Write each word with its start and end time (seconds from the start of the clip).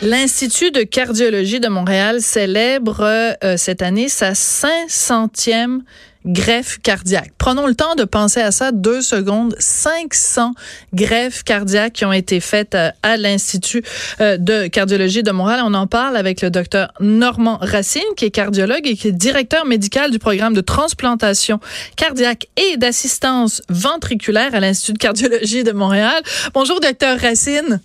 L'Institut 0.00 0.70
de 0.70 0.84
cardiologie 0.84 1.58
de 1.58 1.66
Montréal 1.66 2.20
célèbre 2.20 3.00
euh, 3.02 3.56
cette 3.56 3.82
année 3.82 4.08
sa 4.08 4.30
500e 4.30 5.80
greffe 6.24 6.78
cardiaque. 6.80 7.32
Prenons 7.36 7.66
le 7.66 7.74
temps 7.74 7.96
de 7.96 8.04
penser 8.04 8.40
à 8.40 8.52
ça 8.52 8.70
deux 8.70 9.02
secondes. 9.02 9.56
500 9.58 10.52
greffes 10.94 11.42
cardiaques 11.42 11.94
qui 11.94 12.04
ont 12.04 12.12
été 12.12 12.38
faites 12.38 12.76
euh, 12.76 12.90
à 13.02 13.16
l'Institut 13.16 13.82
euh, 14.20 14.36
de 14.36 14.68
cardiologie 14.68 15.24
de 15.24 15.32
Montréal. 15.32 15.62
On 15.64 15.74
en 15.74 15.88
parle 15.88 16.16
avec 16.16 16.42
le 16.42 16.50
docteur 16.50 16.92
Normand 17.00 17.58
Racine, 17.60 18.02
qui 18.16 18.24
est 18.24 18.30
cardiologue 18.30 18.86
et 18.86 18.94
qui 18.94 19.08
est 19.08 19.12
directeur 19.12 19.66
médical 19.66 20.12
du 20.12 20.20
programme 20.20 20.54
de 20.54 20.60
transplantation 20.60 21.58
cardiaque 21.96 22.46
et 22.56 22.76
d'assistance 22.76 23.62
ventriculaire 23.68 24.54
à 24.54 24.60
l'Institut 24.60 24.92
de 24.92 24.98
cardiologie 24.98 25.64
de 25.64 25.72
Montréal. 25.72 26.22
Bonjour, 26.54 26.78
docteur 26.78 27.18
Racine. 27.18 27.80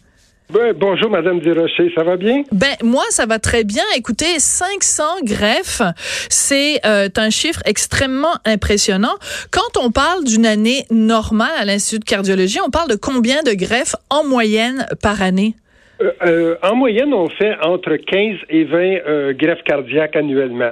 Ben, 0.53 0.71
bonjour, 0.77 1.09
Madame 1.09 1.39
Durocher, 1.39 1.91
ça 1.95 2.03
va 2.03 2.15
bien? 2.15 2.43
Ben, 2.51 2.75
moi, 2.83 3.01
ça 3.09 3.25
va 3.25 3.39
très 3.39 3.63
bien. 3.63 3.81
Écoutez, 3.97 4.37
500 4.37 5.03
greffes, 5.23 5.81
c'est 6.29 6.79
euh, 6.85 7.09
un 7.17 7.31
chiffre 7.31 7.61
extrêmement 7.65 8.35
impressionnant. 8.45 9.15
Quand 9.49 9.83
on 9.83 9.89
parle 9.89 10.23
d'une 10.25 10.45
année 10.45 10.83
normale 10.91 11.49
à 11.57 11.65
l'Institut 11.65 12.01
de 12.01 12.05
cardiologie, 12.05 12.59
on 12.63 12.69
parle 12.69 12.87
de 12.87 12.95
combien 12.95 13.41
de 13.41 13.53
greffes 13.53 13.95
en 14.11 14.23
moyenne 14.25 14.85
par 15.01 15.23
année? 15.23 15.55
Euh, 16.03 16.11
euh, 16.23 16.55
en 16.61 16.75
moyenne, 16.75 17.15
on 17.15 17.29
fait 17.29 17.55
entre 17.63 17.95
15 17.95 18.35
et 18.49 18.65
20 18.65 19.33
greffes 19.33 19.63
cardiaques 19.63 20.15
annuellement. 20.15 20.69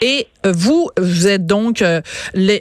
Et 0.00 0.28
vous, 0.44 0.88
vous 0.98 1.26
êtes 1.26 1.46
donc 1.46 1.82
euh, 1.82 2.00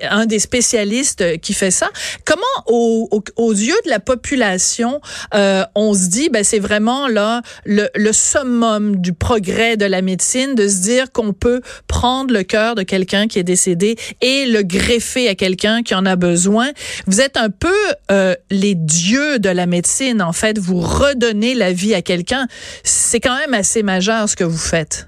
un 0.09 0.25
des 0.25 0.39
spécialistes 0.39 1.39
qui 1.41 1.53
fait 1.53 1.71
ça. 1.71 1.89
Comment, 2.25 2.41
aux 2.67 3.51
yeux 3.51 3.77
de 3.85 3.89
la 3.89 3.99
population, 3.99 5.01
euh, 5.33 5.63
on 5.75 5.93
se 5.93 6.07
dit, 6.07 6.29
ben 6.29 6.43
c'est 6.43 6.59
vraiment 6.59 7.07
là 7.07 7.41
le, 7.65 7.89
le, 7.95 8.13
summum 8.13 8.95
du 8.97 9.13
progrès 9.13 9.77
de 9.77 9.85
la 9.85 10.01
médecine, 10.01 10.55
de 10.55 10.67
se 10.67 10.81
dire 10.81 11.11
qu'on 11.11 11.33
peut 11.33 11.61
prendre 11.87 12.33
le 12.33 12.43
cœur 12.43 12.75
de 12.75 12.83
quelqu'un 12.83 13.27
qui 13.27 13.39
est 13.39 13.43
décédé 13.43 13.95
et 14.21 14.45
le 14.45 14.63
greffer 14.63 15.29
à 15.29 15.35
quelqu'un 15.35 15.83
qui 15.83 15.93
en 15.93 16.05
a 16.05 16.15
besoin. 16.15 16.69
Vous 17.05 17.21
êtes 17.21 17.37
un 17.37 17.49
peu 17.49 17.67
euh, 18.11 18.35
les 18.49 18.75
dieux 18.75 19.39
de 19.39 19.49
la 19.49 19.65
médecine, 19.65 20.21
en 20.21 20.33
fait. 20.33 20.57
Vous 20.57 20.79
redonnez 20.79 21.53
la 21.53 21.71
vie 21.71 21.93
à 21.93 22.01
quelqu'un. 22.01 22.47
C'est 22.83 23.19
quand 23.19 23.37
même 23.37 23.53
assez 23.53 23.83
majeur 23.83 24.27
ce 24.27 24.35
que 24.35 24.43
vous 24.43 24.57
faites. 24.57 25.07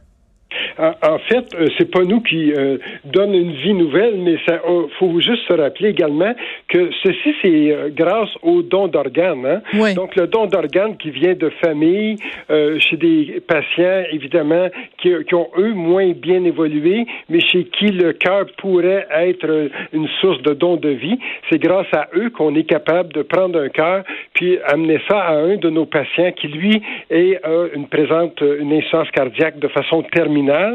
En 0.80 1.20
fait, 1.20 1.54
euh, 1.56 1.68
c'est 1.78 1.92
pas 1.92 2.06
nous 2.06 2.22
qui 2.22 2.54
euh, 2.54 2.78
donne 3.04 3.34
une 3.34 3.52
vie 3.52 3.74
nouvelle, 3.74 4.16
mais 4.18 4.38
ça 4.48 4.62
euh, 4.66 4.84
faut 4.98 5.20
juste 5.20 5.46
se 5.46 5.54
rappeler 5.54 5.90
également 5.90 6.34
que 6.70 6.90
ceci 7.04 7.36
c'est 7.42 7.76
grâce 7.92 8.30
au 8.44 8.62
don 8.62 8.88
d'organes. 8.88 9.46
Hein? 9.46 9.94
Donc 9.94 10.16
le 10.16 10.28
don 10.28 10.46
d'organes 10.46 10.96
qui 10.96 11.12
vient 11.12 11.34
de 11.34 11.50
famille, 11.62 12.16
chez 12.50 12.96
des 12.98 13.42
patients 13.46 14.04
évidemment 14.12 14.70
qui, 15.00 15.12
qui, 15.28 15.36
ont 15.36 15.50
eux 15.58 15.74
moins 15.74 16.12
bien 16.12 16.44
évolué, 16.46 17.06
mais 17.28 17.42
chez 17.42 17.66
qui 17.66 17.88
le 17.88 18.14
cœur 18.14 18.46
pourrait 18.58 19.08
être 19.12 19.70
une 19.92 20.08
source 20.22 20.42
de 20.44 20.54
don 20.54 20.78
de 20.78 20.90
vie. 20.90 21.20
C'est 21.50 21.60
grâce 21.60 21.88
à 21.94 22.08
eux 22.16 22.30
qu'on 22.30 22.56
est 22.56 22.64
capable 22.64 23.12
de 23.14 23.22
prendre 23.24 23.60
un 23.60 23.70
cœur 23.70 24.04
puis 24.34 24.60
amener 24.66 25.00
ça 25.10 25.20
à 25.20 25.34
un 25.34 25.58
de 25.58 25.70
nos 25.70 25.86
patients 25.86 26.32
qui 26.32 26.48
lui 26.48 26.82
est 27.10 27.42
une 27.76 27.88
présente 27.88 28.42
une 28.42 28.72
insuffisance 28.72 29.10
cardiaque 29.12 29.60
de 29.60 29.68
façon 29.68 30.04
terminale 30.04 30.69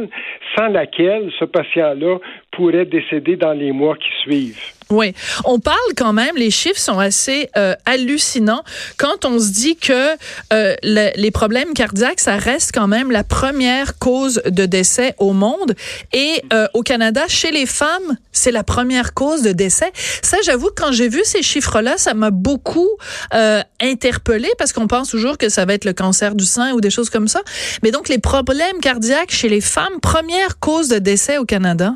sans 0.57 0.69
laquelle 0.69 1.31
ce 1.39 1.45
patient-là 1.45 2.19
pourrait 2.57 2.87
décéder 2.87 3.37
dans 3.37 3.53
les 3.53 3.73
mois 3.73 3.97
qui 3.97 4.11
suivent. 4.23 4.75
Oui, 4.91 5.15
on 5.45 5.61
parle 5.61 5.79
quand 5.97 6.13
même, 6.13 6.37
les 6.37 6.51
chiffres 6.51 6.79
sont 6.79 6.99
assez 6.99 7.49
euh, 7.57 7.75
hallucinants 7.87 8.63
quand 8.99 9.25
on 9.25 9.39
se 9.39 9.51
dit 9.51 9.77
que 9.77 10.11
euh, 10.53 10.75
les 10.83 11.31
problèmes 11.31 11.73
cardiaques, 11.73 12.21
ça 12.21 12.37
reste 12.37 12.73
quand 12.75 12.87
même 12.87 13.11
la 13.11 13.25
première 13.25 13.99
cause 13.99 14.43
de 14.45 14.67
décès 14.67 15.15
au 15.19 15.33
monde. 15.33 15.75
Et 16.13 16.43
euh, 16.53 16.67
au 16.75 16.83
Canada, 16.83 17.23
chez 17.29 17.51
les 17.51 17.67
femmes, 17.67 18.19
c'est 18.31 18.53
la 18.53 18.63
première 18.63 19.15
cause 19.15 19.43
de 19.43 19.53
décès. 19.53 19.91
Ça, 20.23 20.37
j'avoue, 20.45 20.69
quand 20.77 20.93
j'ai 20.93 21.09
vu 21.09 21.23
ces 21.25 21.43
chiffres-là, 21.43 21.97
ça 21.97 22.15
m'a 22.15 22.31
beaucoup 22.31 22.91
interpellé 23.81 24.49
parce 24.59 24.73
qu'on 24.73 24.87
pense 24.87 25.11
toujours 25.11 25.39
que 25.39 25.49
ça 25.49 25.65
va 25.65 25.75
être 25.75 25.85
le 25.85 25.93
cancer 25.93 26.35
du 26.35 26.45
sein 26.45 26.73
ou 26.73 26.81
des 26.81 26.91
choses 26.91 27.11
comme 27.11 27.29
ça. 27.29 27.41
Mais 27.83 27.91
donc, 27.91 28.09
les 28.09 28.19
problèmes 28.19 28.79
cardiaques 28.81 29.31
chez 29.31 29.49
les 29.49 29.61
femmes, 29.61 30.01
première 30.01 30.59
cause 30.59 30.89
de 30.89 30.99
décès 30.99 31.39
au 31.39 31.45
Canada? 31.45 31.95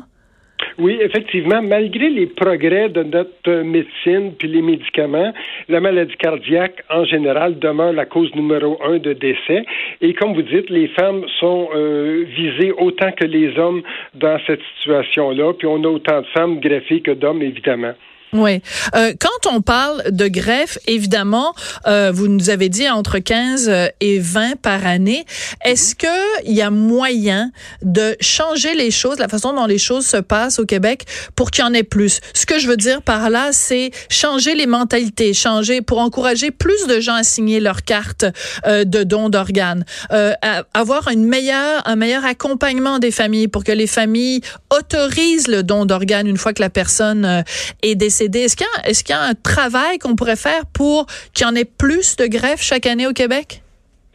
Oui, 0.79 0.97
effectivement, 1.01 1.61
malgré 1.61 2.09
les 2.09 2.27
progrès 2.27 2.87
de 2.87 3.03
notre 3.03 3.63
médecine 3.63 4.31
puis 4.39 4.47
les 4.47 4.61
médicaments, 4.61 5.33
la 5.67 5.81
maladie 5.81 6.15
cardiaque 6.15 6.81
en 6.89 7.03
général 7.03 7.59
demeure 7.59 7.91
la 7.91 8.05
cause 8.05 8.33
numéro 8.33 8.79
un 8.81 8.97
de 8.97 9.11
décès. 9.11 9.65
Et 9.99 10.13
comme 10.13 10.33
vous 10.33 10.41
dites, 10.41 10.69
les 10.69 10.87
femmes 10.87 11.25
sont 11.41 11.67
euh, 11.75 12.23
visées 12.33 12.71
autant 12.71 13.11
que 13.11 13.25
les 13.25 13.57
hommes 13.59 13.81
dans 14.13 14.39
cette 14.47 14.61
situation-là. 14.77 15.51
Puis 15.51 15.67
on 15.67 15.83
a 15.83 15.87
autant 15.87 16.21
de 16.21 16.27
femmes 16.27 16.61
greffées 16.61 17.01
que 17.01 17.11
d'hommes, 17.11 17.41
évidemment. 17.41 17.93
Oui. 18.31 18.61
Euh, 18.95 19.13
quand 19.19 19.51
on 19.51 19.61
parle 19.61 20.11
de 20.11 20.27
greffe, 20.27 20.77
évidemment, 20.85 21.55
euh, 21.87 22.11
vous 22.13 22.27
nous 22.27 22.49
avez 22.51 22.69
dit 22.69 22.87
entre 22.87 23.17
15 23.17 23.71
et 23.99 24.19
20 24.19 24.61
par 24.61 24.85
année. 24.85 25.25
Est-ce 25.65 25.95
que 25.95 26.07
il 26.45 26.53
y 26.53 26.61
a 26.61 26.69
moyen 26.69 27.51
de 27.81 28.15
changer 28.21 28.75
les 28.75 28.91
choses, 28.91 29.17
la 29.17 29.27
façon 29.27 29.53
dont 29.53 29.65
les 29.65 29.79
choses 29.79 30.05
se 30.05 30.17
passent 30.17 30.59
au 30.59 30.65
Québec 30.65 31.05
pour 31.35 31.49
qu'il 31.49 31.63
y 31.63 31.67
en 31.67 31.73
ait 31.73 31.83
plus? 31.83 32.19
Ce 32.33 32.45
que 32.45 32.59
je 32.59 32.67
veux 32.67 32.77
dire 32.77 33.01
par 33.01 33.29
là, 33.31 33.49
c'est 33.51 33.91
changer 34.09 34.53
les 34.53 34.67
mentalités, 34.67 35.33
changer 35.33 35.81
pour 35.81 35.97
encourager 35.99 36.51
plus 36.51 36.85
de 36.87 36.99
gens 36.99 37.15
à 37.15 37.23
signer 37.23 37.59
leur 37.59 37.83
carte 37.83 38.25
euh, 38.65 38.83
de 38.83 39.03
don 39.03 39.29
d'organes, 39.29 39.85
euh, 40.11 40.33
avoir 40.73 41.07
une 41.07 41.25
meilleure, 41.25 41.81
un 41.85 41.95
meilleur 41.95 42.25
accompagnement 42.25 42.99
des 42.99 43.11
familles 43.11 43.47
pour 43.47 43.63
que 43.63 43.71
les 43.71 43.87
familles 43.87 44.41
autorisent 44.69 45.47
le 45.47 45.63
don 45.63 45.85
d'organes 45.85 46.27
une 46.27 46.37
fois 46.37 46.53
que 46.53 46.61
la 46.61 46.69
personne 46.69 47.25
euh, 47.25 47.41
est 47.81 47.95
décédée 47.95 48.18
est-ce 48.21 49.03
qu'il 49.03 49.15
y, 49.15 49.17
a 49.17 49.21
un 49.21 49.33
travail 49.33 49.97
qu'on 49.99 50.15
pourrait 50.15 50.35
faire 50.35 50.65
pour 50.73 51.05
qu'il 51.33 51.45
y 51.45 51.49
en 51.49 51.55
ait 51.55 51.65
plus 51.65 52.15
de 52.15 52.25
greffes 52.25 52.61
chaque 52.61 52.85
année 52.85 53.07
au 53.07 53.13
Québec? 53.13 53.61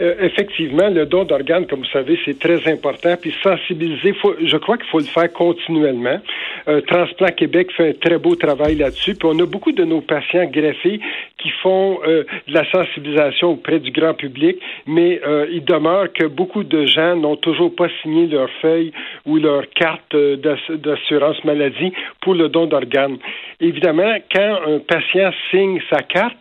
Euh, 0.03 0.15
effectivement, 0.23 0.89
le 0.89 1.07
don 1.07 1.23
d'organes, 1.23 1.67
comme 1.69 1.81
vous 1.81 1.93
savez, 1.93 2.19
c'est 2.25 2.37
très 2.37 2.67
important. 2.71 3.15
Puis 3.17 3.33
sensibiliser, 3.45 4.13
je 4.45 4.57
crois 4.57 4.77
qu'il 4.77 4.89
faut 4.89 4.99
le 4.99 5.05
faire 5.05 5.33
continuellement. 5.33 6.19
Euh, 6.67 6.81
Transplant 6.81 7.29
Québec 7.29 7.71
fait 7.77 7.91
un 7.91 7.93
très 7.93 8.19
beau 8.19 8.35
travail 8.35 8.75
là-dessus. 8.75 9.15
Puis 9.15 9.29
on 9.31 9.39
a 9.39 9.47
beaucoup 9.47 9.71
de 9.71 9.85
nos 9.85 10.01
patients 10.01 10.47
greffés 10.47 11.01
qui 11.45 11.51
font 11.63 12.01
euh, 12.07 12.25
de 12.49 12.55
la 12.55 12.65
sensibilisation 12.71 13.51
auprès 13.51 13.79
du 13.79 13.91
grand 13.91 14.15
public, 14.15 14.57
mais 14.87 15.21
il 15.53 15.65
demeure 15.65 16.13
que 16.13 16.25
beaucoup 16.27 16.65
de 16.65 16.87
gens 16.87 17.17
n'ont 17.17 17.37
toujours 17.37 17.75
pas 17.75 17.89
signé 18.03 18.27
leur 18.27 18.49
feuille 18.63 18.93
ou 19.27 19.37
leur 19.37 19.69
carte 19.71 20.17
d'assurance 20.17 21.43
maladie 21.45 21.93
pour 22.23 22.35
le 22.35 22.49
don 22.49 22.67
d'organes. 22.67 23.19
Évidemment, 23.61 24.15
quand 24.35 24.59
un 24.67 24.79
patient 24.79 25.31
signe 25.51 25.81
sa 25.91 26.03
carte, 26.03 26.37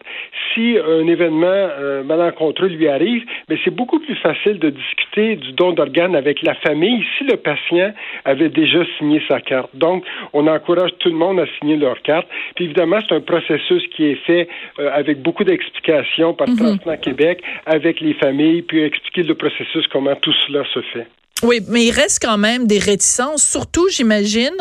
si 0.53 0.78
un 0.78 1.08
événement 1.08 1.68
malencontreux 2.06 2.68
lui 2.68 2.88
arrive, 2.88 3.24
mais 3.50 3.58
c'est 3.64 3.75
beaucoup 3.75 4.00
plus 4.00 4.16
facile 4.16 4.59
de 4.59 4.70
discuter 4.70 5.35
du 5.35 5.52
don 5.53 5.73
d'organes 5.73 6.16
avec 6.16 6.41
la 6.44 6.56
famille 6.56 7.03
si 7.17 7.26
le 7.26 7.38
patient 7.38 7.94
avait 8.26 8.49
déjà 8.49 8.79
signé 8.97 9.22
sa 9.28 9.41
carte. 9.41 9.70
Donc, 9.73 10.03
on 10.34 10.47
encourage 10.47 10.91
tout 10.99 11.09
le 11.09 11.16
monde 11.16 11.40
à 11.40 11.46
signer 11.59 11.78
leur 11.78 12.02
carte. 12.02 12.28
Puis 12.56 12.66
évidemment, 12.66 12.99
c'est 13.08 13.16
un 13.16 13.22
processus 13.22 13.85
qui 13.96 14.06
est 14.06 14.26
fait 14.26 14.47
euh, 14.79 14.92
avec 14.93 15.22
beaucoup 15.22 15.43
d'explications 15.43 16.34
par 16.34 16.47
mm 16.47 16.79
Québec 17.01 17.41
avec 17.66 17.99
les 18.01 18.13
familles, 18.13 18.61
puis 18.61 18.84
expliquer 18.84 19.23
le 19.23 19.35
processus, 19.35 19.85
comment 19.91 20.16
tout 20.16 20.34
cela 20.47 20.63
se 20.73 20.81
fait. 20.93 21.07
Oui, 21.43 21.59
mais 21.67 21.85
il 21.85 21.91
reste 21.91 22.23
quand 22.23 22.37
même 22.37 22.67
des 22.67 22.79
réticences, 22.79 23.43
surtout, 23.43 23.90
j'imagine, 23.90 24.55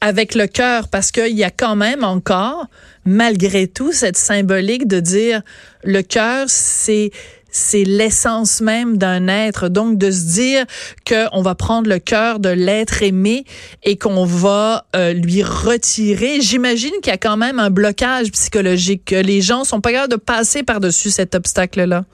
avec 0.00 0.36
le 0.36 0.46
cœur, 0.46 0.88
parce 0.88 1.10
qu'il 1.10 1.36
y 1.36 1.42
a 1.42 1.50
quand 1.50 1.74
même 1.74 2.04
encore, 2.04 2.66
malgré 3.04 3.66
tout, 3.66 3.92
cette 3.92 4.16
symbolique 4.16 4.86
de 4.86 5.00
dire 5.00 5.42
le 5.82 6.02
cœur, 6.02 6.44
c'est 6.46 7.10
c'est 7.52 7.84
l'essence 7.84 8.60
même 8.60 8.96
d'un 8.96 9.28
être. 9.28 9.68
Donc, 9.68 9.98
de 9.98 10.10
se 10.10 10.24
dire 10.24 10.64
qu'on 11.06 11.42
va 11.42 11.54
prendre 11.54 11.88
le 11.88 12.00
cœur 12.00 12.40
de 12.40 12.48
l'être 12.48 13.02
aimé 13.02 13.44
et 13.84 13.96
qu'on 13.96 14.24
va 14.24 14.86
euh, 14.96 15.12
lui 15.12 15.44
retirer. 15.44 16.40
J'imagine 16.40 16.92
qu'il 17.02 17.12
y 17.12 17.14
a 17.14 17.18
quand 17.18 17.36
même 17.36 17.60
un 17.60 17.70
blocage 17.70 18.32
psychologique, 18.32 19.04
que 19.04 19.16
les 19.16 19.40
gens 19.40 19.62
sont 19.62 19.80
pas 19.80 19.92
capables 19.92 20.12
de 20.12 20.16
passer 20.16 20.62
par-dessus 20.64 21.10
cet 21.10 21.34
obstacle-là. 21.34 22.04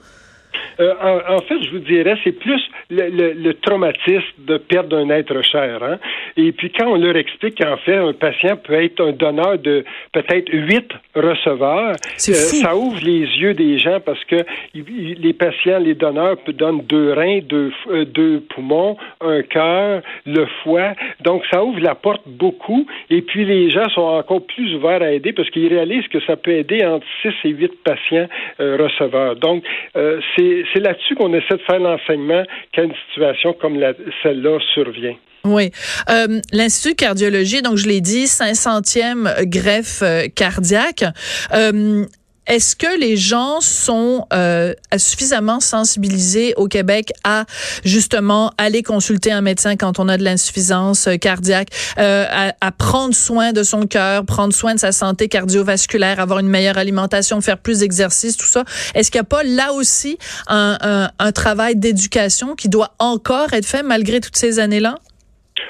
Euh, 0.79 0.93
en, 1.27 1.39
fait, 1.41 1.61
je 1.61 1.71
vous 1.71 1.79
dirais, 1.79 2.15
c'est 2.23 2.31
plus 2.39 2.61
le, 2.89 3.51
traumatisme 3.53 4.23
de 4.39 4.57
perdre 4.57 4.97
un 4.97 5.09
être 5.09 5.41
cher. 5.41 5.83
Hein? 5.83 5.97
Et 6.37 6.51
puis 6.51 6.71
quand 6.71 6.87
on 6.87 6.95
leur 6.95 7.17
explique 7.17 7.61
qu'en 7.61 7.77
fait, 7.77 7.97
un 7.97 8.13
patient 8.13 8.55
peut 8.55 8.81
être 8.81 9.01
un 9.01 9.11
donneur 9.11 9.57
de 9.57 9.83
peut-être 10.13 10.49
huit 10.53 10.89
receveurs, 11.15 11.91
euh, 11.91 12.33
ça 12.33 12.75
ouvre 12.75 12.99
les 13.03 13.19
yeux 13.19 13.53
des 13.53 13.77
gens 13.77 13.99
parce 13.99 14.23
que 14.25 14.45
les 14.73 15.33
patients, 15.33 15.79
les 15.79 15.95
donneurs 15.95 16.37
donnent 16.47 16.81
deux 16.83 17.13
reins, 17.13 17.39
deux, 17.39 17.71
euh, 17.91 18.05
deux 18.05 18.39
poumons, 18.55 18.95
un 19.19 19.41
cœur, 19.41 20.01
le 20.25 20.45
foie. 20.63 20.93
Donc 21.21 21.43
ça 21.51 21.63
ouvre 21.63 21.79
la 21.81 21.95
porte 21.95 22.23
beaucoup. 22.25 22.87
Et 23.09 23.21
puis 23.21 23.43
les 23.43 23.69
gens 23.69 23.89
sont 23.89 24.01
encore 24.01 24.45
plus 24.45 24.75
ouverts 24.75 25.01
à 25.01 25.11
aider 25.11 25.33
parce 25.33 25.49
qu'ils 25.49 25.67
réalisent 25.67 26.07
que 26.07 26.21
ça 26.21 26.37
peut 26.37 26.51
aider 26.51 26.85
entre 26.85 27.05
six 27.21 27.33
et 27.43 27.49
huit 27.49 27.73
patients 27.83 28.27
receveurs. 28.59 29.35
Donc 29.35 29.63
c'est 29.93 30.38
c'est 30.73 30.79
là-dessus 30.79 31.15
qu'on 31.15 31.33
essaie 31.33 31.55
de 31.55 31.61
faire 31.67 31.79
l'enseignement 31.79 32.43
quand 32.73 32.83
une 32.83 32.93
situation 33.09 33.53
comme 33.53 33.79
celle-là 34.23 34.59
survient. 34.73 35.15
Oui. 35.45 35.71
Euh, 36.09 36.39
L'Institut 36.51 36.95
de 36.95 36.99
cardiologie, 36.99 37.61
donc 37.61 37.77
je 37.77 37.87
l'ai 37.87 38.01
dit, 38.01 38.25
500e 38.25 39.45
greffe 39.45 40.01
euh, 40.01 40.27
cardiaque. 40.33 41.05
Euh, 41.53 42.05
est-ce 42.49 42.75
que 42.75 42.99
les 42.99 43.15
gens 43.15 43.61
sont 43.61 44.25
euh, 44.33 44.73
suffisamment 44.97 45.59
sensibilisés 45.59 46.55
au 46.57 46.67
Québec 46.67 47.13
à 47.23 47.45
justement 47.85 48.51
aller 48.57 48.81
consulter 48.81 49.31
un 49.31 49.41
médecin 49.41 49.75
quand 49.75 49.99
on 49.99 50.09
a 50.09 50.17
de 50.17 50.23
l'insuffisance 50.23 51.07
euh, 51.07 51.17
cardiaque, 51.17 51.69
euh, 51.99 52.25
à, 52.59 52.71
prendre 52.71 53.13
soin 53.13 53.53
de 53.53 53.61
son 53.61 53.85
cœur, 53.85 54.25
prendre 54.25 54.53
soin 54.53 54.73
de 54.73 54.79
sa 54.79 54.91
santé 54.91 55.27
cardiovasculaire, 55.27 56.19
avoir 56.19 56.39
une 56.39 56.49
meilleure 56.49 56.79
alimentation, 56.79 57.39
faire 57.39 57.59
plus 57.59 57.79
d'exercice, 57.79 58.35
tout 58.35 58.47
ça? 58.47 58.63
Est-ce 58.95 59.11
qu'il 59.11 59.19
n'y 59.19 59.25
a 59.25 59.25
pas 59.25 59.43
là 59.43 59.73
aussi 59.73 60.17
un, 60.47 61.09
un 61.19 61.31
travail 61.31 61.75
d'éducation 61.75 62.55
qui 62.55 62.67
doit 62.67 62.95
encore 62.97 63.53
être 63.53 63.65
fait 63.65 63.83
malgré 63.83 64.19
toutes 64.21 64.37
ces 64.37 64.57
années-là? 64.57 64.97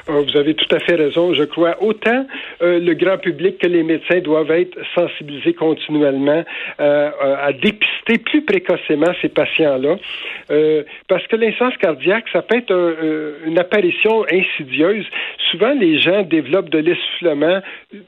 Ah, 0.07 0.21
vous 0.25 0.38
avez 0.38 0.53
tout 0.53 0.74
à 0.75 0.80
fait 0.80 0.95
raison. 0.95 1.33
Je 1.33 1.44
crois 1.44 1.81
autant 1.81 2.25
euh, 2.62 2.80
le 2.80 2.94
grand 2.94 3.18
public 3.18 3.57
que 3.59 3.68
les 3.68 3.83
médecins 3.83 4.19
doivent 4.19 4.51
être 4.51 4.77
sensibilisés 4.95 5.53
continuellement 5.53 6.44
euh, 6.80 7.12
à 7.21 7.53
dépister 7.53 8.18
plus 8.18 8.44
précocement 8.44 9.12
ces 9.21 9.30
patients-là. 9.30 9.97
Euh, 10.51 10.83
parce 11.07 11.25
que 11.27 11.36
l'insuffisance 11.36 11.77
cardiaque, 11.77 12.25
ça 12.31 12.41
peut 12.41 12.57
être 12.57 12.74
une 13.45 13.59
apparition 13.59 14.25
insidieuse. 14.31 15.06
Souvent, 15.51 15.74
les 15.74 16.00
gens 16.00 16.24
développent 16.24 16.69
de 16.69 16.80
l'essoufflement 16.80 17.60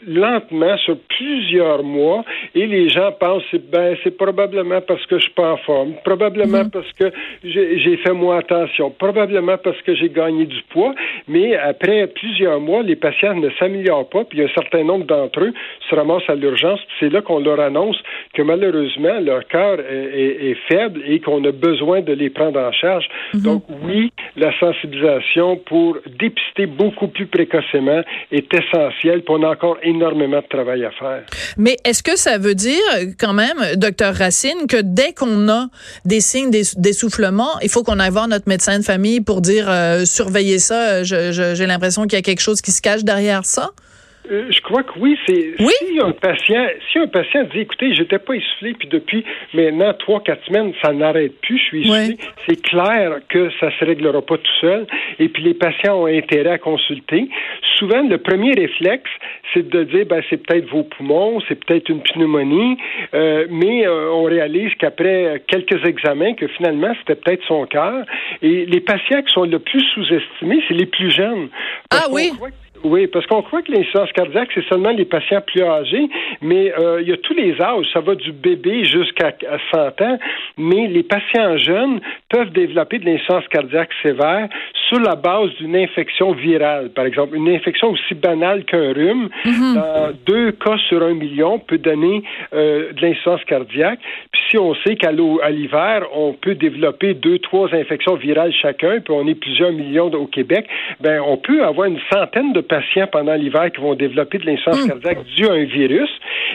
lentement 0.07 0.77
sur 0.77 0.97
plusieurs 1.17 1.83
mois 1.83 2.23
et 2.55 2.67
les 2.67 2.89
gens 2.89 3.11
pensent 3.19 3.43
ben 3.71 3.95
c'est 4.03 4.15
probablement 4.17 4.81
parce 4.81 5.05
que 5.05 5.17
je 5.17 5.23
suis 5.23 5.33
pas 5.33 5.53
en 5.53 5.57
forme, 5.57 5.93
probablement 6.03 6.63
mm-hmm. 6.63 6.71
parce 6.71 6.91
que 6.93 7.11
j'ai 7.43 7.97
fait 7.97 8.13
moins 8.13 8.39
attention, 8.39 8.91
probablement 8.91 9.57
parce 9.57 9.81
que 9.81 9.95
j'ai 9.95 10.09
gagné 10.09 10.45
du 10.45 10.61
poids, 10.69 10.93
mais 11.27 11.55
après 11.55 12.07
plusieurs 12.07 12.59
mois, 12.59 12.83
les 12.83 12.95
patients 12.95 13.35
ne 13.35 13.49
s'améliorent 13.59 14.09
pas, 14.09 14.23
puis 14.23 14.41
un 14.41 14.49
certain 14.49 14.83
nombre 14.83 15.05
d'entre 15.05 15.41
eux 15.41 15.53
se 15.89 15.95
ramassent 15.95 16.29
à 16.29 16.35
l'urgence. 16.35 16.79
C'est 16.99 17.09
là 17.09 17.21
qu'on 17.21 17.39
leur 17.39 17.59
annonce 17.59 17.97
que 18.33 18.41
malheureusement, 18.41 19.19
leur 19.19 19.47
cœur 19.47 19.79
est, 19.79 20.55
faible 20.67 21.01
et 21.07 21.19
qu'on 21.19 21.43
a 21.45 21.51
besoin 21.51 22.01
de 22.01 22.13
les 22.13 22.29
prendre 22.29 22.59
en 22.59 22.71
charge. 22.71 23.07
Mhm. 23.33 23.41
Donc 23.41 23.63
oui, 23.83 24.11
la 24.37 24.57
sensibilisation 24.59 25.57
pour 25.57 25.97
dépister 26.19 26.65
beaucoup 26.65 27.07
plus 27.07 27.27
précocement 27.31 28.01
est 28.31 28.47
essentielle, 28.53 29.23
puis 29.23 29.35
on 29.37 29.43
a 29.43 29.49
encore 29.49 29.77
énormément 29.83 30.39
de 30.39 30.47
travail 30.47 30.85
à 30.85 30.91
faire. 30.91 31.23
Mais 31.57 31.77
est-ce 31.85 32.03
que 32.03 32.17
ça 32.17 32.37
veut 32.37 32.55
dire 32.55 32.81
quand 33.19 33.33
même, 33.33 33.57
docteur 33.75 34.13
Racine, 34.13 34.67
que 34.67 34.81
dès 34.81 35.13
qu'on 35.13 35.49
a 35.49 35.67
des 36.05 36.21
signes 36.21 36.51
d'essoufflement, 36.51 37.59
il 37.61 37.69
faut 37.69 37.83
qu'on 37.83 37.99
aille 37.99 38.11
voir 38.11 38.27
notre 38.27 38.47
médecin 38.47 38.77
de 38.77 38.83
famille 38.83 39.21
pour 39.21 39.41
dire 39.41 39.65
euh, 39.69 40.05
surveiller 40.05 40.59
ça, 40.59 41.03
j'ai 41.03 41.65
l'impression 41.65 42.03
qu'il 42.03 42.13
y 42.13 42.19
a 42.19 42.21
quelque 42.21 42.41
chose 42.41 42.61
qui 42.61 42.71
se 42.71 42.81
cache 42.81 43.03
derrière 43.03 43.45
ça? 43.45 43.71
Euh, 44.31 44.47
je 44.49 44.61
crois 44.61 44.83
que 44.83 44.97
oui. 44.97 45.17
C'est 45.27 45.55
si 45.57 45.99
un 46.01 46.11
patient, 46.11 46.65
si 46.91 46.99
un 46.99 47.07
patient 47.07 47.43
dit, 47.53 47.59
écoutez, 47.59 47.93
j'étais 47.93 48.19
pas 48.19 48.33
essoufflé, 48.33 48.73
puis 48.73 48.87
depuis 48.87 49.25
maintenant 49.53 49.93
trois, 49.93 50.21
quatre 50.21 50.43
semaines, 50.45 50.73
ça 50.81 50.93
n'arrête 50.93 51.39
plus, 51.41 51.57
je 51.57 51.63
suis 51.63 51.81
essoufflé. 51.81 52.17
C'est 52.47 52.61
clair 52.61 53.19
que 53.27 53.49
ça 53.59 53.69
se 53.77 53.85
réglera 53.85 54.21
pas 54.21 54.37
tout 54.37 54.59
seul. 54.61 54.87
Et 55.19 55.27
puis 55.27 55.43
les 55.43 55.53
patients 55.53 56.01
ont 56.03 56.05
intérêt 56.05 56.51
à 56.51 56.57
consulter. 56.57 57.29
Souvent, 57.77 58.01
le 58.07 58.17
premier 58.17 58.53
réflexe, 58.53 59.09
c'est 59.53 59.67
de 59.67 59.83
dire, 59.83 60.05
ben 60.05 60.21
c'est 60.29 60.37
peut-être 60.37 60.69
vos 60.69 60.83
poumons, 60.83 61.41
c'est 61.47 61.63
peut-être 61.65 61.89
une 61.89 62.01
pneumonie, 62.01 62.77
euh, 63.13 63.47
mais 63.49 63.85
euh, 63.85 64.11
on 64.11 64.23
réalise 64.23 64.73
qu'après 64.75 65.43
quelques 65.47 65.85
examens, 65.85 66.33
que 66.35 66.47
finalement 66.47 66.93
c'était 66.99 67.15
peut-être 67.15 67.43
son 67.47 67.65
cœur. 67.65 68.05
Et 68.41 68.65
les 68.65 68.79
patients 68.79 69.21
qui 69.21 69.33
sont 69.33 69.43
le 69.43 69.59
plus 69.59 69.83
sous-estimés, 69.93 70.63
c'est 70.67 70.73
les 70.73 70.85
plus 70.85 71.11
jeunes. 71.11 71.49
ah 71.89 72.05
oui? 72.09 72.31
Oui, 72.83 73.07
parce 73.07 73.25
qu'on 73.27 73.41
croit 73.41 73.61
que 73.61 73.71
l'insuffisance 73.71 74.11
cardiaque, 74.13 74.49
c'est 74.53 74.65
seulement 74.65 74.91
les 74.91 75.05
patients 75.05 75.41
plus 75.41 75.63
âgés, 75.63 76.09
mais 76.41 76.73
euh, 76.79 77.01
il 77.01 77.09
y 77.09 77.13
a 77.13 77.17
tous 77.17 77.33
les 77.33 77.59
âges. 77.61 77.85
Ça 77.93 77.99
va 77.99 78.15
du 78.15 78.31
bébé 78.31 78.85
jusqu'à 78.85 79.33
100 79.71 80.01
ans, 80.01 80.17
mais 80.57 80.87
les 80.87 81.03
patients 81.03 81.57
jeunes 81.57 81.99
peuvent 82.29 82.51
développer 82.51 82.99
de 82.99 83.05
l'insuffisance 83.05 83.47
cardiaque 83.49 83.89
sévère 84.01 84.47
sur 84.87 84.99
la 84.99 85.15
base 85.15 85.51
d'une 85.59 85.75
infection 85.75 86.33
virale. 86.33 86.89
Par 86.89 87.05
exemple, 87.05 87.35
une 87.35 87.49
infection 87.49 87.91
aussi 87.91 88.13
banale 88.15 88.65
qu'un 88.65 88.93
rhume, 88.93 89.29
mhm. 89.45 89.75
dans 89.75 90.11
deux 90.25 90.51
cas 90.51 90.77
sur 90.89 91.03
un 91.03 91.13
million, 91.13 91.59
peut 91.59 91.77
donner 91.77 92.23
euh, 92.53 92.91
de 92.93 93.01
l'insuffisance 93.01 93.43
cardiaque. 93.45 93.99
Puis 94.31 94.41
si 94.49 94.57
on 94.57 94.73
sait 94.75 94.95
qu'à 94.95 95.11
l'hiver, 95.11 96.07
on 96.13 96.33
peut 96.33 96.55
développer 96.55 97.13
deux, 97.13 97.39
trois 97.39 97.73
infections 97.73 98.15
virales 98.15 98.53
chacun, 98.53 98.99
puis 98.99 99.13
on 99.13 99.27
est 99.27 99.35
plusieurs 99.35 99.71
millions 99.71 100.11
au 100.11 100.25
Québec, 100.25 100.67
ben 100.99 101.21
on 101.25 101.37
peut 101.37 101.63
avoir 101.63 101.87
une 101.87 101.99
centaine 102.11 102.53
de 102.53 102.61
patients 102.71 103.07
pendant 103.11 103.35
l'hiver 103.35 103.69
qui 103.73 103.81
vont 103.81 103.95
développer 103.95 104.37
de 104.37 104.45
l'insuffisance 104.45 104.85
hmm. 104.85 104.87
cardiaque 104.87 105.25
due 105.35 105.47
à 105.47 105.53
un 105.53 105.65
virus. 105.65 106.09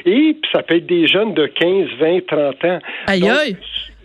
Et 0.06 0.36
ça 0.52 0.62
peut 0.62 0.76
être 0.76 0.86
des 0.86 1.06
jeunes 1.06 1.34
de 1.34 1.46
15, 1.46 1.88
20, 2.00 2.26
30 2.26 2.64
ans. 2.64 2.78
Aïe, 3.06 3.28
aïe. 3.28 3.56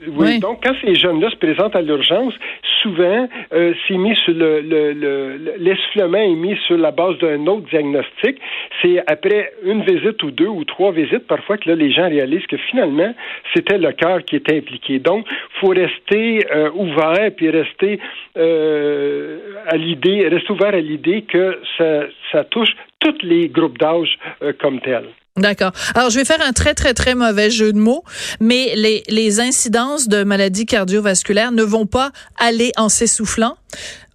Oui, 0.07 0.39
donc 0.39 0.63
quand 0.63 0.73
ces 0.81 0.95
jeunes-là 0.95 1.29
se 1.29 1.35
présentent 1.35 1.75
à 1.75 1.81
l'urgence, 1.81 2.33
souvent, 2.81 3.29
euh, 3.53 3.73
c'est 3.87 3.97
mis 3.97 4.15
sur 4.15 4.33
le, 4.33 5.55
l'essoufflement 5.57 6.17
est 6.17 6.35
mis 6.35 6.57
sur 6.65 6.77
la 6.77 6.91
base 6.91 7.17
d'un 7.19 7.45
autre 7.45 7.67
diagnostic. 7.69 8.39
C'est 8.81 8.99
après 9.07 9.53
une 9.63 9.83
visite 9.83 10.21
ou 10.23 10.31
deux 10.31 10.47
ou 10.47 10.63
trois 10.63 10.91
visites, 10.91 11.27
parfois 11.27 11.57
que 11.57 11.69
là, 11.69 11.75
les 11.75 11.91
gens 11.91 12.09
réalisent 12.09 12.47
que 12.47 12.57
finalement, 12.57 13.13
c'était 13.53 13.77
le 13.77 13.91
cœur 13.91 14.23
qui 14.25 14.37
était 14.37 14.57
impliqué. 14.57 14.99
Donc, 14.99 15.27
faut 15.59 15.69
rester 15.69 16.45
euh, 16.51 16.71
ouvert 16.73 17.29
puis 17.35 17.49
rester 17.49 17.99
euh, 18.37 19.37
à 19.67 19.77
l'idée, 19.77 20.27
rester 20.27 20.51
ouvert 20.51 20.73
à 20.73 20.81
l'idée 20.81 21.21
que 21.23 21.59
ça, 21.77 22.05
ça 22.31 22.43
touche 22.45 22.71
tous 22.99 23.21
les 23.21 23.49
groupes 23.49 23.77
d'âge 23.77 24.17
euh, 24.41 24.53
comme 24.59 24.79
tels. 24.79 25.09
D'accord. 25.37 25.71
Alors, 25.95 26.09
je 26.09 26.19
vais 26.19 26.25
faire 26.25 26.41
un 26.45 26.51
très, 26.51 26.73
très, 26.73 26.93
très 26.93 27.15
mauvais 27.15 27.49
jeu 27.49 27.71
de 27.71 27.77
mots, 27.77 28.03
mais 28.41 28.73
les, 28.75 29.01
les 29.07 29.39
incidences 29.39 30.09
de 30.09 30.23
maladies 30.23 30.65
cardiovasculaires 30.65 31.53
ne 31.53 31.63
vont 31.63 31.85
pas 31.85 32.11
aller 32.37 32.73
en 32.75 32.89
s'essoufflant. 32.89 33.55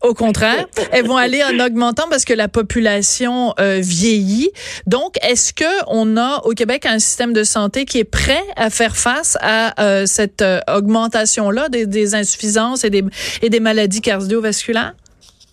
Au 0.02 0.12
contraire, 0.12 0.66
elles 0.92 1.06
vont 1.06 1.16
aller 1.16 1.42
en 1.42 1.58
augmentant 1.58 2.04
parce 2.11 2.26
que 2.26 2.35
la 2.35 2.49
population 2.49 3.54
euh, 3.58 3.80
vieillit. 3.82 4.50
Donc, 4.87 5.16
est-ce 5.23 5.54
que 5.54 5.64
on 5.87 6.18
a 6.18 6.42
au 6.44 6.50
Québec 6.50 6.85
un 6.85 6.99
système 6.99 7.32
de 7.32 7.44
santé 7.44 7.87
qui 7.87 7.99
est 7.99 8.04
prêt 8.04 8.44
à 8.56 8.68
faire 8.68 8.94
face 8.94 9.38
à 9.40 9.82
euh, 9.82 10.04
cette 10.04 10.42
euh, 10.42 10.61
augmentation-là 10.70 11.70
des, 11.70 11.87
des, 11.87 12.14
insuffisances 12.14 12.85
et 12.85 12.90
des, 12.90 13.04
et 13.40 13.49
des 13.49 13.61
maladies 13.61 14.02
cardiovasculaires? 14.02 14.92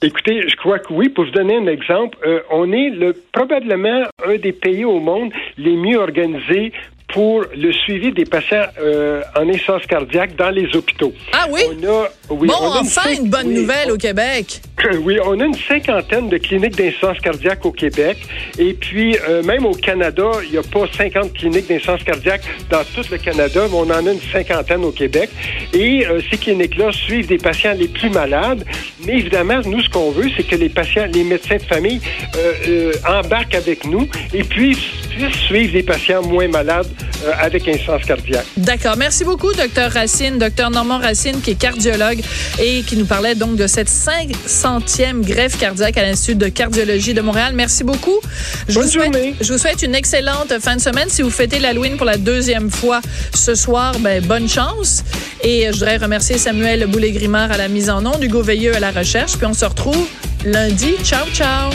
Écoutez, 0.04 0.50
je 0.50 0.56
crois 0.58 0.80
que 0.80 0.92
oui. 0.92 1.08
Pour 1.08 1.24
vous 1.24 1.32
donner 1.32 1.56
un 1.56 1.66
exemple, 1.66 2.18
euh, 2.26 2.42
on 2.52 2.74
est 2.74 2.90
le, 2.90 3.16
probablement 3.32 4.04
un 4.26 4.36
des 4.36 4.52
pays 4.52 4.84
au 4.84 5.00
monde 5.00 5.32
les 5.58 5.78
mieux 5.78 5.98
organisés 5.98 6.74
pour 7.14 7.46
le 7.56 7.72
suivi 7.72 8.12
des 8.12 8.26
patients 8.26 8.66
euh, 8.82 9.22
en 9.36 9.48
essence 9.48 9.86
cardiaque 9.86 10.36
dans 10.36 10.50
les 10.50 10.76
hôpitaux. 10.76 11.14
Ah 11.32 11.46
oui? 11.50 11.62
bon, 12.28 12.50
enfin 12.50 13.12
une, 13.16 13.30
bonne 13.30 13.54
nouvelle 13.54 13.92
au 13.92 13.98
Québec. 13.98 14.62
Oui, 15.04 15.18
on 15.24 15.40
a 15.40 15.46
une 15.46 15.56
cinquantaine 15.56 16.28
de 16.28 16.38
cliniques 16.38 16.76
d'insuffisance 16.76 17.20
cardiaque 17.20 17.66
au 17.66 17.72
Québec. 17.72 18.18
Et 18.58 18.74
puis, 18.74 19.16
euh, 19.30 19.44
même 19.44 19.66
au 19.66 19.74
Canada, 19.74 20.24
il 20.44 20.52
n'y 20.52 20.58
a 20.58 20.64
pas 20.64 20.86
50 20.92 21.34
cliniques 21.34 21.68
d'insuffisance 21.68 22.04
cardiaque 22.04 22.42
dans 22.70 22.84
tout 22.84 23.08
le 23.12 23.18
Canada, 23.18 23.62
mais 23.70 23.78
on 23.78 23.84
en 23.84 24.08
a 24.08 24.12
une 24.12 24.20
cinquantaine 24.32 24.84
au 24.84 24.92
Québec. 24.92 25.30
Et 25.72 26.06
euh, 26.08 26.20
ces 26.30 26.38
cliniques-là 26.38 26.92
suivent 26.92 27.28
des 27.28 27.38
patients 27.38 27.74
les 27.78 27.88
plus 27.88 28.10
malades. 28.10 28.66
Mais 29.06 29.14
évidemment, 29.20 29.62
nous, 29.66 29.82
ce 29.82 29.90
qu'on 29.90 30.12
veut, 30.12 30.30
c'est 30.36 30.44
que 30.44 30.56
les 30.56 30.70
patients, 30.70 31.06
les 31.14 31.24
médecins 31.24 31.58
de 31.58 31.62
famille 31.62 32.02
embarquent 33.08 33.56
avec 33.56 33.86
nous 33.86 34.08
et 34.34 34.44
puis 34.44 34.78
puissent 35.16 35.36
suivre 35.38 35.74
les 35.74 35.84
patients 35.84 36.22
moins 36.24 36.48
malades 36.48 36.88
euh, 37.26 37.32
avec 37.40 37.68
insuffisance 37.68 38.04
cardiaque. 38.06 38.46
D'accord. 38.58 38.98
Merci 38.98 39.24
beaucoup, 39.24 39.54
docteur 39.54 39.92
Racine, 39.92 40.38
docteur 40.38 40.70
Normand 40.70 41.00
Racine, 41.00 41.42
qui 41.42 41.52
est 41.52 41.56
cardiologue 41.56 42.20
et 42.62 42.82
qui 42.82 42.98
nous 42.98 43.06
parlait 43.06 43.36
donc 43.36 43.56
de 43.56 43.68
cette 43.68 43.90
500 43.90 44.34
centième 44.64 45.24
greffe 45.24 45.58
cardiaque 45.60 45.98
à 45.98 46.04
l'Institut 46.04 46.36
de 46.36 46.48
cardiologie 46.48 47.14
de 47.14 47.22
Montréal. 47.22 47.54
Merci 47.56 47.84
beaucoup. 47.84 48.20
Je 48.68 48.74
Bonne 48.76 48.84
vous, 48.84 48.90
souhaite, 48.90 49.14
journée. 49.14 49.36
je 49.40 49.52
vous 49.54 49.58
souhaite 49.60 49.82
une 49.84 49.94
excellente 49.96 50.54
fin 50.60 50.76
de 50.76 50.82
semaine. 50.82 51.10
Si 51.10 51.22
vous 51.22 51.30
fêtez 51.30 51.60
l'Halloween 51.60 51.96
pour 51.98 52.06
la 52.06 52.18
deuxième 52.18 52.70
fois 52.72 53.02
ce 53.34 53.56
soir, 53.56 53.98
ben, 54.00 54.24
bonne 54.26 54.50
chance. 54.50 55.04
Et 55.44 55.66
je 55.68 55.72
voudrais 55.74 55.98
remercier 55.98 56.38
Samuel 56.38 56.86
Boulay-Grimard 56.88 57.52
à 57.52 57.58
la 57.58 57.68
mise 57.68 57.90
en 57.90 58.06
onde, 58.06 58.24
Hugo 58.24 58.42
Veilleux 58.42 58.76
à 58.76 58.80
la 58.80 58.92
recherche. 58.92 59.34
Puis 59.38 59.46
on 59.46 59.54
se 59.54 59.66
retrouve 59.66 60.08
lundi. 60.46 60.96
Ciao, 61.04 61.26
ciao. 61.34 61.72